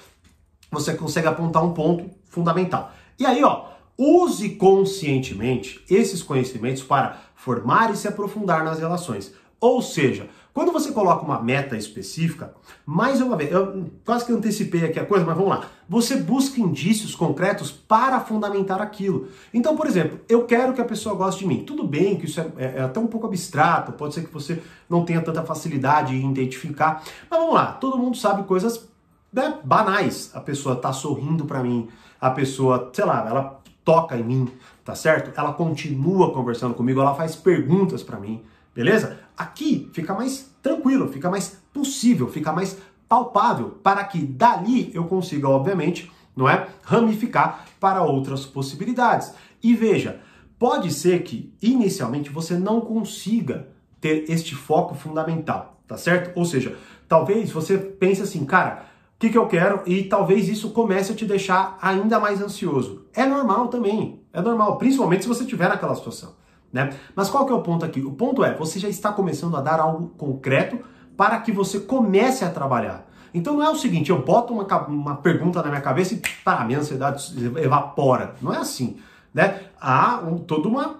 Você 0.70 0.94
consegue 0.94 1.26
apontar 1.26 1.64
um 1.64 1.74
ponto 1.74 2.08
fundamental. 2.24 2.92
E 3.18 3.26
aí, 3.26 3.42
ó, 3.44 3.66
use 3.98 4.50
conscientemente 4.50 5.84
esses 5.90 6.22
conhecimentos 6.22 6.82
para 6.82 7.20
formar 7.34 7.92
e 7.92 7.96
se 7.96 8.08
aprofundar 8.08 8.64
nas 8.64 8.78
relações. 8.78 9.34
Ou 9.62 9.80
seja, 9.80 10.28
quando 10.52 10.72
você 10.72 10.90
coloca 10.90 11.24
uma 11.24 11.40
meta 11.40 11.76
específica, 11.76 12.52
mais 12.84 13.20
uma 13.20 13.36
vez, 13.36 13.52
eu 13.52 13.86
quase 14.04 14.26
que 14.26 14.32
antecipei 14.32 14.84
aqui 14.84 14.98
a 14.98 15.06
coisa, 15.06 15.24
mas 15.24 15.36
vamos 15.36 15.50
lá. 15.50 15.66
Você 15.88 16.16
busca 16.16 16.60
indícios 16.60 17.14
concretos 17.14 17.70
para 17.70 18.18
fundamentar 18.18 18.82
aquilo. 18.82 19.28
Então, 19.54 19.76
por 19.76 19.86
exemplo, 19.86 20.18
eu 20.28 20.44
quero 20.46 20.74
que 20.74 20.80
a 20.80 20.84
pessoa 20.84 21.14
goste 21.14 21.42
de 21.42 21.46
mim. 21.46 21.62
Tudo 21.62 21.86
bem 21.86 22.16
que 22.16 22.24
isso 22.26 22.40
é, 22.40 22.46
é, 22.56 22.64
é 22.78 22.82
até 22.82 22.98
um 22.98 23.06
pouco 23.06 23.28
abstrato, 23.28 23.92
pode 23.92 24.14
ser 24.14 24.24
que 24.24 24.34
você 24.34 24.60
não 24.90 25.04
tenha 25.04 25.22
tanta 25.22 25.44
facilidade 25.44 26.16
em 26.16 26.28
identificar. 26.28 27.04
Mas 27.30 27.38
vamos 27.38 27.54
lá, 27.54 27.66
todo 27.66 27.96
mundo 27.96 28.16
sabe 28.16 28.42
coisas 28.42 28.88
né, 29.32 29.60
banais. 29.62 30.32
A 30.34 30.40
pessoa 30.40 30.74
tá 30.74 30.92
sorrindo 30.92 31.44
para 31.44 31.62
mim, 31.62 31.88
a 32.20 32.30
pessoa, 32.30 32.90
sei 32.92 33.04
lá, 33.04 33.24
ela 33.28 33.60
toca 33.84 34.16
em 34.18 34.24
mim, 34.24 34.48
tá 34.84 34.96
certo? 34.96 35.30
Ela 35.38 35.52
continua 35.52 36.32
conversando 36.32 36.74
comigo, 36.74 37.00
ela 37.00 37.14
faz 37.14 37.36
perguntas 37.36 38.02
para 38.02 38.18
mim. 38.18 38.42
Beleza? 38.74 39.18
Aqui 39.42 39.90
fica 39.92 40.14
mais 40.14 40.54
tranquilo, 40.62 41.08
fica 41.08 41.28
mais 41.28 41.60
possível, 41.72 42.28
fica 42.28 42.52
mais 42.52 42.78
palpável, 43.08 43.70
para 43.82 44.04
que 44.04 44.24
dali 44.24 44.92
eu 44.94 45.04
consiga, 45.06 45.48
obviamente, 45.48 46.12
não 46.36 46.48
é, 46.48 46.68
ramificar 46.84 47.66
para 47.80 48.04
outras 48.04 48.46
possibilidades. 48.46 49.34
E 49.60 49.74
veja, 49.74 50.20
pode 50.60 50.92
ser 50.92 51.24
que 51.24 51.52
inicialmente 51.60 52.30
você 52.30 52.54
não 52.54 52.80
consiga 52.80 53.68
ter 54.00 54.30
este 54.30 54.54
foco 54.54 54.94
fundamental, 54.94 55.82
tá 55.88 55.96
certo? 55.96 56.38
Ou 56.38 56.44
seja, 56.44 56.76
talvez 57.08 57.50
você 57.50 57.76
pense 57.76 58.22
assim, 58.22 58.44
cara, 58.44 58.86
o 59.16 59.18
que, 59.18 59.28
que 59.28 59.38
eu 59.38 59.48
quero? 59.48 59.82
E 59.86 60.04
talvez 60.04 60.48
isso 60.48 60.70
comece 60.70 61.10
a 61.10 61.16
te 61.16 61.26
deixar 61.26 61.76
ainda 61.82 62.20
mais 62.20 62.40
ansioso. 62.40 63.06
É 63.12 63.26
normal 63.26 63.66
também, 63.66 64.20
é 64.32 64.40
normal, 64.40 64.78
principalmente 64.78 65.22
se 65.22 65.28
você 65.28 65.42
estiver 65.42 65.68
naquela 65.68 65.96
situação. 65.96 66.40
Né? 66.72 66.90
Mas 67.14 67.28
qual 67.28 67.44
que 67.44 67.52
é 67.52 67.54
o 67.54 67.60
ponto 67.60 67.84
aqui? 67.84 68.00
O 68.00 68.12
ponto 68.12 68.42
é, 68.42 68.54
você 68.54 68.78
já 68.78 68.88
está 68.88 69.12
começando 69.12 69.56
a 69.56 69.60
dar 69.60 69.78
algo 69.78 70.08
concreto 70.16 70.78
para 71.16 71.38
que 71.40 71.52
você 71.52 71.80
comece 71.80 72.44
a 72.44 72.50
trabalhar. 72.50 73.06
Então 73.34 73.54
não 73.54 73.62
é 73.62 73.70
o 73.70 73.76
seguinte, 73.76 74.10
eu 74.10 74.22
boto 74.22 74.52
uma, 74.52 74.64
uma 74.86 75.16
pergunta 75.16 75.62
na 75.62 75.68
minha 75.68 75.80
cabeça 75.80 76.14
e 76.14 76.22
pá, 76.44 76.64
minha 76.64 76.78
ansiedade 76.78 77.34
evapora. 77.58 78.34
Não 78.40 78.52
é 78.52 78.58
assim. 78.58 78.98
Né? 79.32 79.60
Há 79.80 80.20
um, 80.20 80.38
toda 80.38 80.68
uma, 80.68 80.96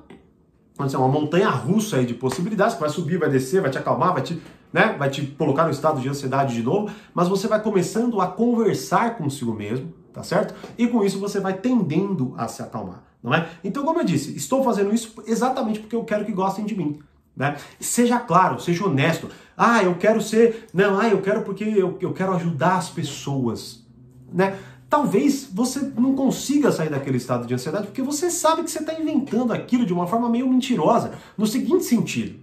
dizer, 0.85 0.97
uma 0.99 1.09
montanha 1.09 1.49
russa 1.49 1.97
aí 1.97 2.07
de 2.07 2.15
possibilidades 2.15 2.75
que 2.75 2.81
vai 2.81 2.91
subir, 2.91 3.19
vai 3.19 3.31
descer, 3.31 3.61
vai 3.61 3.71
te 3.71 3.79
acalmar, 3.79 4.13
vai 4.13 4.23
te, 4.23 4.41
né, 4.73 4.95
vai 4.99 5.11
te 5.11 5.23
colocar 5.23 5.65
no 5.65 5.71
estado 5.71 6.01
de 6.01 6.09
ansiedade 6.09 6.55
de 6.55 6.63
novo, 6.63 6.91
mas 7.15 7.29
você 7.29 7.47
vai 7.47 7.61
começando 7.61 8.21
a 8.21 8.27
conversar 8.27 9.17
consigo 9.17 9.53
mesmo, 9.53 9.93
tá 10.13 10.23
certo? 10.23 10.55
E 10.79 10.87
com 10.87 11.05
isso 11.05 11.19
você 11.19 11.41
vai 11.41 11.55
tendendo 11.55 12.35
a 12.39 12.49
se 12.49 12.63
acalmar 12.63 13.12
não 13.23 13.33
é? 13.33 13.49
Então, 13.63 13.85
como 13.85 14.01
eu 14.01 14.05
disse, 14.05 14.37
estou 14.37 14.65
fazendo 14.65 14.93
isso 14.93 15.15
exatamente 15.27 15.81
porque 15.81 15.95
eu 15.95 16.05
quero 16.05 16.25
que 16.25 16.33
gostem 16.33 16.65
de 16.65 16.75
mim. 16.75 16.99
Né? 17.37 17.57
Seja 17.79 18.19
claro, 18.19 18.61
seja 18.61 18.85
honesto. 18.85 19.29
Ah, 19.57 19.83
eu 19.83 19.95
quero 19.95 20.21
ser. 20.21 20.69
Não, 20.73 20.99
ah, 20.99 21.09
eu 21.09 21.23
quero 21.23 21.43
porque 21.43 21.65
eu, 21.65 21.97
eu 22.01 22.13
quero 22.13 22.35
ajudar 22.35 22.77
as 22.77 22.91
pessoas. 22.91 23.87
Né? 24.31 24.59
Talvez 24.89 25.49
você 25.51 25.81
não 25.97 26.15
consiga 26.15 26.71
sair 26.71 26.91
daquele 26.91 27.17
estado 27.17 27.47
de 27.47 27.55
ansiedade 27.55 27.87
porque 27.87 28.03
você 28.03 28.31
sabe 28.31 28.63
que 28.63 28.71
você 28.71 28.81
está 28.81 28.93
inventando 28.93 29.53
aquilo 29.53 29.87
de 29.87 29.93
uma 29.93 30.07
forma 30.07 30.29
meio 30.29 30.47
mentirosa. 30.49 31.13
No 31.39 31.47
seguinte 31.47 31.85
sentido: 31.85 32.39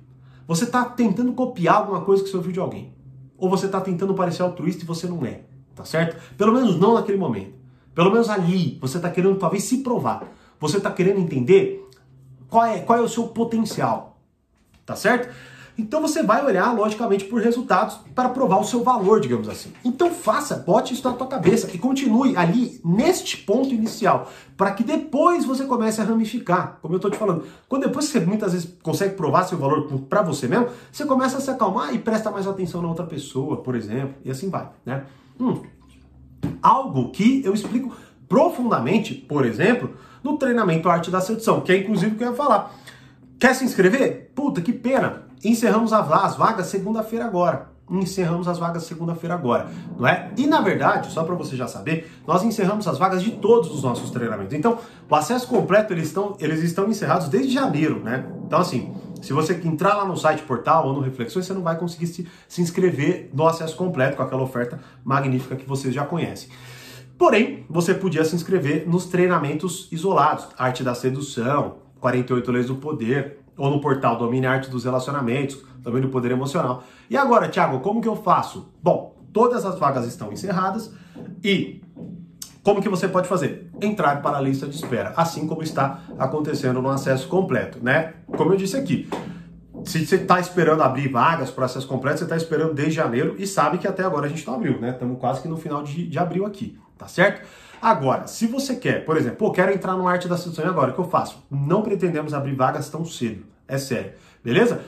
você 0.47 0.63
está 0.63 0.83
tentando 0.85 1.33
copiar 1.33 1.75
alguma 1.75 2.01
coisa 2.01 2.23
que 2.23 2.29
você 2.29 2.37
ouviu 2.37 2.51
de 2.51 2.59
alguém. 2.59 2.91
Ou 3.37 3.49
você 3.49 3.67
está 3.67 3.79
tentando 3.79 4.15
parecer 4.15 4.41
altruísta 4.41 4.83
e 4.83 4.87
você 4.87 5.07
não 5.07 5.23
é. 5.25 5.41
Tá 5.75 5.85
certo? 5.85 6.19
Pelo 6.35 6.51
menos 6.51 6.79
não 6.79 6.95
naquele 6.95 7.17
momento. 7.17 7.53
Pelo 7.93 8.11
menos 8.11 8.29
ali, 8.29 8.77
você 8.81 8.97
está 8.97 9.09
querendo 9.09 9.37
talvez 9.37 9.63
se 9.63 9.77
provar. 9.77 10.23
Você 10.59 10.77
está 10.77 10.91
querendo 10.91 11.19
entender 11.19 11.87
qual 12.49 12.65
é, 12.65 12.79
qual 12.79 12.99
é 12.99 13.01
o 13.01 13.09
seu 13.09 13.27
potencial. 13.27 14.17
Tá 14.85 14.95
certo? 14.95 15.29
Então 15.79 16.01
você 16.01 16.21
vai 16.21 16.45
olhar, 16.45 16.75
logicamente, 16.75 17.23
por 17.23 17.41
resultados 17.41 17.99
para 18.13 18.27
provar 18.27 18.59
o 18.59 18.65
seu 18.65 18.83
valor, 18.83 19.21
digamos 19.21 19.47
assim. 19.47 19.71
Então 19.85 20.11
faça, 20.11 20.57
bote 20.57 20.93
isso 20.93 21.07
na 21.07 21.15
tua 21.15 21.27
cabeça 21.27 21.69
e 21.73 21.77
continue 21.77 22.35
ali 22.35 22.81
neste 22.83 23.37
ponto 23.37 23.73
inicial, 23.73 24.29
para 24.57 24.71
que 24.71 24.83
depois 24.83 25.45
você 25.45 25.63
comece 25.63 26.01
a 26.01 26.03
ramificar. 26.03 26.79
Como 26.81 26.95
eu 26.95 26.97
estou 26.97 27.09
te 27.09 27.17
falando, 27.17 27.45
quando 27.69 27.83
depois 27.83 28.05
você 28.05 28.19
muitas 28.19 28.51
vezes 28.51 28.69
consegue 28.83 29.15
provar 29.15 29.45
seu 29.45 29.57
valor 29.57 29.87
para 30.09 30.21
você 30.21 30.49
mesmo, 30.49 30.67
você 30.91 31.05
começa 31.05 31.37
a 31.37 31.41
se 31.41 31.49
acalmar 31.49 31.93
e 31.93 31.99
presta 31.99 32.29
mais 32.29 32.45
atenção 32.45 32.81
na 32.81 32.89
outra 32.89 33.05
pessoa, 33.05 33.57
por 33.57 33.73
exemplo, 33.73 34.15
e 34.25 34.29
assim 34.29 34.49
vai, 34.49 34.67
né? 34.85 35.05
Hum, 35.39 35.61
algo 36.61 37.09
que 37.11 37.41
eu 37.45 37.53
explico 37.53 37.95
profundamente, 38.29 39.15
por 39.15 39.45
exemplo, 39.45 39.95
no 40.23 40.37
treinamento 40.37 40.87
Arte 40.87 41.09
da 41.09 41.19
Sedução, 41.19 41.61
que 41.61 41.71
é 41.71 41.77
inclusive 41.77 42.13
o 42.13 42.17
que 42.17 42.23
eu 42.23 42.29
ia 42.29 42.35
falar. 42.35 42.71
Quer 43.39 43.55
se 43.55 43.65
inscrever? 43.65 44.31
Puta, 44.35 44.61
que 44.61 44.71
pena! 44.71 45.23
Encerramos 45.43 45.91
as 45.91 46.35
vagas 46.35 46.67
segunda-feira 46.67 47.25
agora. 47.25 47.69
Encerramos 47.89 48.47
as 48.47 48.59
vagas 48.59 48.83
segunda-feira 48.83 49.33
agora, 49.33 49.67
não 49.97 50.07
é? 50.07 50.29
E 50.37 50.45
na 50.45 50.61
verdade, 50.61 51.11
só 51.11 51.23
para 51.23 51.33
você 51.33 51.55
já 51.55 51.67
saber, 51.67 52.11
nós 52.27 52.43
encerramos 52.43 52.87
as 52.87 52.99
vagas 52.99 53.23
de 53.23 53.31
todos 53.31 53.73
os 53.73 53.81
nossos 53.81 54.11
treinamentos. 54.11 54.53
Então, 54.53 54.77
o 55.09 55.15
acesso 55.15 55.47
completo 55.47 55.91
eles 55.91 56.07
estão, 56.07 56.35
eles 56.39 56.61
estão 56.61 56.87
encerrados 56.87 57.29
desde 57.29 57.51
janeiro, 57.51 57.99
né? 58.03 58.25
Então, 58.45 58.59
assim, 58.59 58.93
se 59.21 59.33
você 59.33 59.59
entrar 59.65 59.95
lá 59.95 60.05
no 60.05 60.15
site 60.15 60.43
portal 60.43 60.87
ou 60.87 60.93
no 60.93 60.99
Reflexões, 61.01 61.47
você 61.47 61.53
não 61.53 61.63
vai 61.63 61.77
conseguir 61.77 62.05
se, 62.05 62.27
se 62.47 62.61
inscrever 62.61 63.31
no 63.33 63.47
acesso 63.47 63.75
completo 63.75 64.17
com 64.17 64.21
aquela 64.21 64.43
oferta 64.43 64.79
magnífica 65.03 65.55
que 65.55 65.67
vocês 65.67 65.91
já 65.91 66.05
conhecem. 66.05 66.49
Porém, 67.19 67.65
você 67.69 67.93
podia 67.93 68.23
se 68.23 68.33
inscrever 68.33 68.87
nos 68.87 69.05
treinamentos 69.05 69.89
isolados, 69.91 70.47
Arte 70.57 70.85
da 70.85 70.95
Sedução, 70.95 71.79
48 71.99 72.49
Leis 72.49 72.67
do 72.67 72.75
Poder, 72.75 73.39
ou 73.57 73.69
no 73.69 73.81
portal 73.81 74.17
Domine 74.17 74.47
Arte 74.47 74.69
dos 74.69 74.85
Relacionamentos, 74.85 75.61
também 75.83 76.01
do 76.01 76.07
Poder 76.07 76.31
Emocional. 76.31 76.81
E 77.09 77.17
agora, 77.17 77.49
Thiago, 77.49 77.81
como 77.81 77.99
que 77.99 78.07
eu 78.07 78.15
faço? 78.15 78.69
Bom, 78.81 79.17
todas 79.33 79.65
as 79.65 79.77
vagas 79.77 80.07
estão 80.07 80.31
encerradas 80.31 80.93
e 81.43 81.81
como 82.63 82.81
que 82.81 82.87
você 82.87 83.05
pode 83.05 83.27
fazer? 83.27 83.69
Entrar 83.81 84.21
para 84.21 84.37
a 84.37 84.41
lista 84.41 84.65
de 84.65 84.75
espera, 84.75 85.13
assim 85.17 85.45
como 85.45 85.61
está 85.61 85.99
acontecendo 86.17 86.81
no 86.81 86.89
acesso 86.89 87.27
completo, 87.27 87.79
né? 87.81 88.13
Como 88.27 88.53
eu 88.53 88.57
disse 88.57 88.77
aqui, 88.77 89.09
se 89.83 90.05
você 90.05 90.15
está 90.15 90.39
esperando 90.39 90.83
abrir 90.83 91.09
vagas 91.09 91.51
para 91.51 91.65
acesso 91.65 91.85
completo, 91.85 92.19
você 92.19 92.23
está 92.23 92.37
esperando 92.37 92.73
desde 92.73 92.93
janeiro 92.93 93.35
e 93.37 93.45
sabe 93.45 93.77
que 93.77 93.87
até 93.87 94.03
agora 94.03 94.25
a 94.25 94.29
gente 94.29 94.47
não 94.47 94.55
abriu, 94.55 94.79
né? 94.79 94.91
Estamos 94.91 95.19
quase 95.19 95.41
que 95.41 95.49
no 95.49 95.57
final 95.57 95.83
de, 95.83 96.07
de 96.07 96.17
abril 96.17 96.45
aqui, 96.45 96.77
tá 96.99 97.07
certo? 97.07 97.47
Agora, 97.81 98.27
se 98.27 98.45
você 98.45 98.75
quer, 98.75 99.05
por 99.05 99.15
exemplo, 99.15 99.37
pô, 99.37 99.51
quero 99.51 99.73
entrar 99.73 99.93
no 99.93 100.07
Arte 100.07 100.27
da 100.27 100.37
Sedução 100.37 100.67
agora, 100.67 100.91
o 100.91 100.93
que 100.93 100.99
eu 100.99 101.09
faço? 101.09 101.41
Não 101.49 101.81
pretendemos 101.81 102.33
abrir 102.33 102.53
vagas 102.53 102.89
tão 102.89 103.05
cedo, 103.05 103.45
é 103.67 103.77
sério, 103.77 104.11
beleza? 104.43 104.81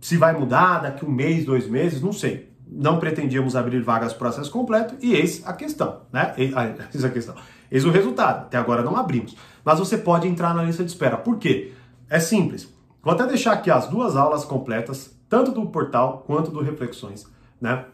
Se 0.00 0.18
vai 0.18 0.38
mudar 0.38 0.80
daqui 0.80 1.04
um 1.04 1.10
mês, 1.10 1.46
dois 1.46 1.66
meses, 1.66 2.02
não 2.02 2.12
sei. 2.12 2.52
Não 2.66 2.98
pretendíamos 2.98 3.56
abrir 3.56 3.80
vagas 3.80 4.12
para 4.12 4.28
acesso 4.28 4.50
completo 4.50 4.94
e 5.00 5.14
eis 5.14 5.42
a 5.46 5.54
questão, 5.54 6.02
né? 6.12 6.34
Eis 6.36 7.04
a 7.04 7.08
questão. 7.08 7.34
Eis 7.70 7.84
o 7.84 7.90
resultado. 7.90 8.42
Até 8.42 8.58
agora 8.58 8.82
não 8.82 8.96
abrimos. 8.96 9.36
Mas 9.64 9.78
você 9.78 9.96
pode 9.96 10.28
entrar 10.28 10.54
na 10.54 10.62
lista 10.62 10.84
de 10.84 10.90
espera. 10.90 11.16
Por 11.16 11.38
quê? 11.38 11.72
É 12.08 12.18
simples. 12.20 12.68
Vou 13.02 13.12
até 13.12 13.26
deixar 13.26 13.52
aqui 13.52 13.70
as 13.70 13.86
duas 13.86 14.16
aulas 14.16 14.44
completas, 14.44 15.14
tanto 15.28 15.52
do 15.52 15.66
portal 15.66 16.24
quanto 16.26 16.50
do 16.50 16.62
Reflexões, 16.62 17.26
né? 17.60 17.84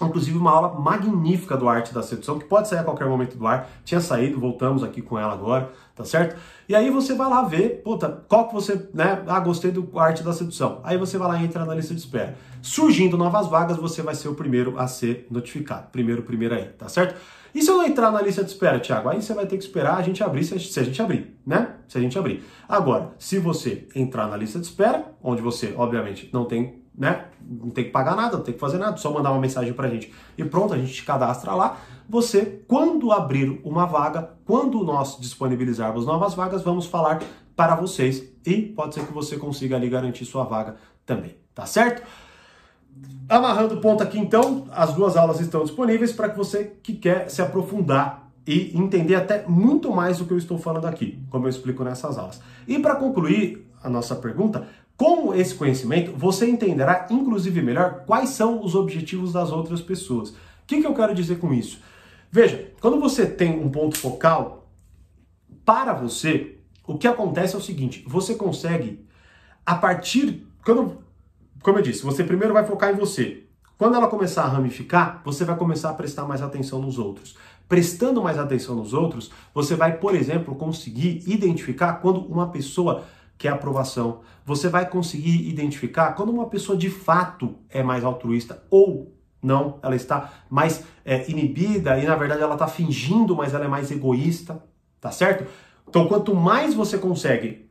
Inclusive 0.00 0.36
uma 0.36 0.50
aula 0.50 0.78
magnífica 0.78 1.56
do 1.56 1.68
Arte 1.68 1.94
da 1.94 2.02
Sedução, 2.02 2.38
que 2.38 2.44
pode 2.44 2.68
sair 2.68 2.80
a 2.80 2.84
qualquer 2.84 3.08
momento 3.08 3.36
do 3.36 3.46
ar. 3.46 3.70
Tinha 3.82 4.00
saído, 4.00 4.38
voltamos 4.38 4.84
aqui 4.84 5.00
com 5.00 5.18
ela 5.18 5.32
agora, 5.32 5.72
tá 5.94 6.04
certo? 6.04 6.38
E 6.68 6.74
aí 6.74 6.90
você 6.90 7.14
vai 7.14 7.30
lá 7.30 7.42
ver, 7.42 7.80
puta, 7.82 8.24
qual 8.28 8.46
que 8.48 8.54
você, 8.54 8.88
né? 8.92 9.22
Ah, 9.26 9.40
gostei 9.40 9.70
do 9.70 9.98
Arte 9.98 10.22
da 10.22 10.34
Sedução. 10.34 10.80
Aí 10.84 10.98
você 10.98 11.16
vai 11.16 11.28
lá 11.28 11.40
e 11.40 11.44
entra 11.44 11.64
na 11.64 11.74
lista 11.74 11.94
de 11.94 12.00
espera. 12.00 12.36
Surgindo 12.60 13.16
novas 13.16 13.46
vagas, 13.46 13.78
você 13.78 14.02
vai 14.02 14.14
ser 14.14 14.28
o 14.28 14.34
primeiro 14.34 14.78
a 14.78 14.86
ser 14.86 15.26
notificado. 15.30 15.86
Primeiro, 15.90 16.22
primeiro 16.22 16.54
aí, 16.54 16.64
tá 16.64 16.88
certo? 16.88 17.18
E 17.54 17.62
se 17.62 17.70
eu 17.70 17.78
não 17.78 17.86
entrar 17.86 18.10
na 18.10 18.20
lista 18.20 18.44
de 18.44 18.50
espera, 18.50 18.78
Thiago? 18.78 19.08
Aí 19.08 19.22
você 19.22 19.32
vai 19.32 19.46
ter 19.46 19.56
que 19.56 19.64
esperar 19.64 19.96
a 19.96 20.02
gente 20.02 20.22
abrir, 20.22 20.44
se 20.44 20.78
a 20.78 20.82
gente 20.82 21.00
abrir, 21.00 21.38
né? 21.46 21.76
Se 21.88 21.96
a 21.96 22.00
gente 22.02 22.18
abrir. 22.18 22.44
Agora, 22.68 23.14
se 23.18 23.38
você 23.38 23.88
entrar 23.94 24.28
na 24.28 24.36
lista 24.36 24.58
de 24.58 24.66
espera, 24.66 25.06
onde 25.22 25.40
você, 25.40 25.72
obviamente, 25.74 26.28
não 26.34 26.44
tem 26.44 26.82
né? 26.96 27.26
Não 27.40 27.70
tem 27.70 27.84
que 27.84 27.90
pagar 27.90 28.16
nada, 28.16 28.36
não 28.36 28.44
tem 28.44 28.54
que 28.54 28.60
fazer 28.60 28.78
nada, 28.78 28.96
só 28.96 29.12
mandar 29.12 29.30
uma 29.30 29.40
mensagem 29.40 29.72
pra 29.72 29.88
gente. 29.88 30.12
E 30.36 30.44
pronto, 30.44 30.74
a 30.74 30.78
gente 30.78 30.92
te 30.92 31.04
cadastra 31.04 31.54
lá. 31.54 31.78
Você, 32.08 32.62
quando 32.66 33.12
abrir 33.12 33.60
uma 33.64 33.86
vaga, 33.86 34.30
quando 34.44 34.82
nós 34.84 35.18
disponibilizarmos 35.20 36.06
novas 36.06 36.34
vagas, 36.34 36.62
vamos 36.62 36.86
falar 36.86 37.20
para 37.54 37.74
vocês 37.74 38.24
e 38.44 38.62
pode 38.62 38.94
ser 38.94 39.06
que 39.06 39.12
você 39.12 39.36
consiga 39.36 39.76
ali 39.76 39.88
garantir 39.88 40.24
sua 40.24 40.44
vaga 40.44 40.76
também, 41.04 41.36
tá 41.54 41.66
certo? 41.66 42.02
Amarrando 43.28 43.74
o 43.76 43.80
ponto 43.80 44.02
aqui 44.02 44.18
então, 44.18 44.66
as 44.70 44.92
duas 44.94 45.16
aulas 45.16 45.40
estão 45.40 45.62
disponíveis 45.62 46.12
para 46.12 46.28
que 46.28 46.36
você 46.36 46.76
que 46.82 46.94
quer 46.94 47.28
se 47.28 47.42
aprofundar 47.42 48.30
e 48.46 48.78
entender 48.78 49.16
até 49.16 49.44
muito 49.46 49.90
mais 49.90 50.18
do 50.18 50.24
que 50.24 50.32
eu 50.32 50.38
estou 50.38 50.58
falando 50.58 50.86
aqui, 50.86 51.18
como 51.30 51.46
eu 51.46 51.50
explico 51.50 51.82
nessas 51.82 52.16
aulas. 52.16 52.40
E 52.68 52.78
para 52.78 52.94
concluir 52.94 53.66
a 53.82 53.90
nossa 53.90 54.14
pergunta, 54.14 54.66
com 54.96 55.34
esse 55.34 55.54
conhecimento, 55.54 56.12
você 56.12 56.48
entenderá, 56.48 57.06
inclusive 57.10 57.60
melhor, 57.60 58.04
quais 58.06 58.30
são 58.30 58.64
os 58.64 58.74
objetivos 58.74 59.32
das 59.32 59.52
outras 59.52 59.82
pessoas. 59.82 60.30
O 60.30 60.34
que, 60.66 60.80
que 60.80 60.86
eu 60.86 60.94
quero 60.94 61.14
dizer 61.14 61.38
com 61.38 61.52
isso? 61.52 61.80
Veja, 62.30 62.72
quando 62.80 62.98
você 62.98 63.26
tem 63.26 63.58
um 63.60 63.70
ponto 63.70 63.98
focal, 63.98 64.68
para 65.64 65.92
você, 65.92 66.58
o 66.86 66.96
que 66.96 67.06
acontece 67.06 67.54
é 67.54 67.58
o 67.58 67.62
seguinte: 67.62 68.04
você 68.06 68.34
consegue, 68.34 69.04
a 69.64 69.74
partir. 69.74 70.46
Quando, 70.64 70.98
como 71.62 71.78
eu 71.78 71.82
disse, 71.82 72.02
você 72.02 72.24
primeiro 72.24 72.54
vai 72.54 72.64
focar 72.64 72.90
em 72.90 72.96
você. 72.96 73.44
Quando 73.78 73.94
ela 73.94 74.08
começar 74.08 74.44
a 74.44 74.48
ramificar, 74.48 75.20
você 75.24 75.44
vai 75.44 75.54
começar 75.56 75.90
a 75.90 75.94
prestar 75.94 76.24
mais 76.24 76.40
atenção 76.40 76.80
nos 76.80 76.98
outros. 76.98 77.36
Prestando 77.68 78.22
mais 78.22 78.38
atenção 78.38 78.74
nos 78.74 78.94
outros, 78.94 79.30
você 79.52 79.74
vai, 79.74 79.98
por 79.98 80.14
exemplo, 80.14 80.54
conseguir 80.54 81.22
identificar 81.26 81.94
quando 81.94 82.20
uma 82.20 82.48
pessoa 82.50 83.04
que 83.38 83.48
é 83.48 83.50
aprovação. 83.50 84.20
Você 84.44 84.68
vai 84.68 84.88
conseguir 84.88 85.48
identificar 85.48 86.12
quando 86.12 86.30
uma 86.30 86.48
pessoa 86.48 86.76
de 86.76 86.90
fato 86.90 87.56
é 87.68 87.82
mais 87.82 88.04
altruísta 88.04 88.62
ou 88.70 89.14
não, 89.42 89.78
ela 89.82 89.94
está 89.94 90.32
mais 90.50 90.82
é, 91.04 91.30
inibida 91.30 91.98
e 91.98 92.04
na 92.04 92.16
verdade 92.16 92.42
ela 92.42 92.54
está 92.54 92.66
fingindo, 92.66 93.36
mas 93.36 93.54
ela 93.54 93.64
é 93.64 93.68
mais 93.68 93.90
egoísta, 93.90 94.62
tá 95.00 95.10
certo? 95.12 95.46
Então, 95.88 96.08
quanto 96.08 96.34
mais 96.34 96.74
você 96.74 96.98
consegue 96.98 97.68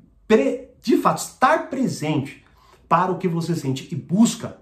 de 0.82 0.98
fato 0.98 1.18
estar 1.18 1.70
presente 1.70 2.46
para 2.88 3.12
o 3.12 3.18
que 3.18 3.28
você 3.28 3.56
sente 3.56 3.88
e 3.92 3.96
busca, 3.96 4.58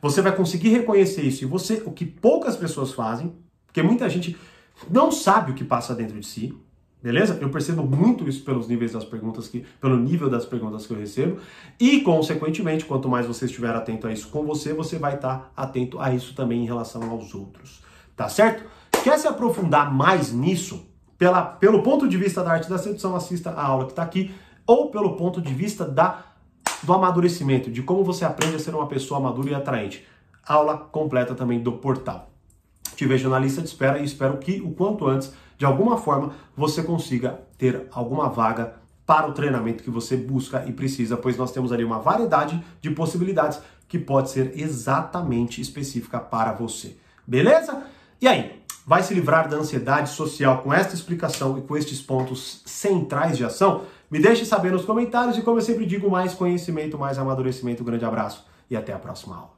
você 0.00 0.20
vai 0.20 0.34
conseguir 0.34 0.70
reconhecer 0.70 1.22
isso. 1.22 1.44
E 1.44 1.46
você, 1.46 1.82
o 1.84 1.92
que 1.92 2.04
poucas 2.04 2.56
pessoas 2.56 2.92
fazem, 2.92 3.34
porque 3.66 3.82
muita 3.82 4.08
gente 4.08 4.36
não 4.90 5.12
sabe 5.12 5.52
o 5.52 5.54
que 5.54 5.64
passa 5.64 5.94
dentro 5.94 6.18
de 6.18 6.26
si, 6.26 6.56
Beleza? 7.00 7.38
Eu 7.40 7.48
percebo 7.48 7.84
muito 7.84 8.28
isso 8.28 8.42
pelos 8.42 8.66
níveis 8.66 8.92
das 8.92 9.04
perguntas 9.04 9.46
que, 9.46 9.64
pelo 9.80 9.96
nível 9.96 10.28
das 10.28 10.44
perguntas 10.44 10.84
que 10.84 10.92
eu 10.92 10.98
recebo 10.98 11.38
e, 11.78 12.00
consequentemente, 12.00 12.84
quanto 12.84 13.08
mais 13.08 13.24
você 13.24 13.44
estiver 13.44 13.74
atento 13.74 14.08
a 14.08 14.12
isso 14.12 14.28
com 14.30 14.44
você, 14.44 14.72
você 14.72 14.98
vai 14.98 15.14
estar 15.14 15.52
atento 15.56 16.00
a 16.00 16.12
isso 16.12 16.34
também 16.34 16.62
em 16.62 16.66
relação 16.66 17.08
aos 17.08 17.34
outros. 17.34 17.82
Tá 18.16 18.28
certo? 18.28 18.64
Quer 19.04 19.16
se 19.16 19.28
aprofundar 19.28 19.94
mais 19.94 20.32
nisso? 20.32 20.86
Pela, 21.16 21.42
pelo 21.42 21.82
ponto 21.82 22.08
de 22.08 22.16
vista 22.16 22.42
da 22.42 22.52
arte 22.52 22.68
da 22.68 22.78
sedução, 22.78 23.14
assista 23.14 23.50
a 23.50 23.64
aula 23.64 23.84
que 23.84 23.92
está 23.92 24.02
aqui, 24.02 24.34
ou 24.66 24.90
pelo 24.90 25.16
ponto 25.16 25.40
de 25.40 25.54
vista 25.54 25.84
da, 25.84 26.24
do 26.82 26.92
amadurecimento, 26.92 27.70
de 27.70 27.82
como 27.82 28.02
você 28.02 28.24
aprende 28.24 28.56
a 28.56 28.58
ser 28.58 28.74
uma 28.74 28.86
pessoa 28.86 29.20
madura 29.20 29.50
e 29.50 29.54
atraente. 29.54 30.04
Aula 30.46 30.76
completa 30.76 31.34
também 31.34 31.60
do 31.60 31.72
portal. 31.72 32.28
Te 32.96 33.06
vejo 33.06 33.28
na 33.28 33.38
lista 33.38 33.62
de 33.62 33.68
espera 33.68 34.00
e 34.00 34.04
espero 34.04 34.38
que 34.38 34.60
o 34.60 34.72
quanto 34.72 35.06
antes 35.06 35.32
de 35.58 35.66
alguma 35.66 35.98
forma 35.98 36.32
você 36.56 36.82
consiga 36.82 37.40
ter 37.58 37.88
alguma 37.90 38.28
vaga 38.28 38.74
para 39.04 39.26
o 39.26 39.32
treinamento 39.32 39.82
que 39.82 39.90
você 39.90 40.16
busca 40.16 40.64
e 40.66 40.72
precisa, 40.72 41.16
pois 41.16 41.36
nós 41.36 41.50
temos 41.50 41.72
ali 41.72 41.82
uma 41.82 41.98
variedade 41.98 42.62
de 42.80 42.90
possibilidades 42.90 43.58
que 43.88 43.98
pode 43.98 44.30
ser 44.30 44.52
exatamente 44.54 45.60
específica 45.60 46.20
para 46.20 46.52
você. 46.52 46.96
Beleza? 47.26 47.82
E 48.20 48.28
aí, 48.28 48.62
vai 48.86 49.02
se 49.02 49.14
livrar 49.14 49.48
da 49.48 49.56
ansiedade 49.56 50.10
social 50.10 50.62
com 50.62 50.72
esta 50.72 50.94
explicação 50.94 51.58
e 51.58 51.62
com 51.62 51.76
estes 51.76 52.00
pontos 52.00 52.62
centrais 52.66 53.36
de 53.36 53.44
ação? 53.44 53.84
Me 54.10 54.18
deixe 54.18 54.44
saber 54.44 54.72
nos 54.72 54.84
comentários 54.84 55.36
e 55.36 55.42
como 55.42 55.58
eu 55.58 55.62
sempre 55.62 55.86
digo, 55.86 56.10
mais 56.10 56.34
conhecimento, 56.34 56.98
mais 56.98 57.18
amadurecimento. 57.18 57.82
Um 57.82 57.86
grande 57.86 58.04
abraço 58.04 58.46
e 58.70 58.76
até 58.76 58.92
a 58.92 58.98
próxima 58.98 59.36
aula. 59.36 59.57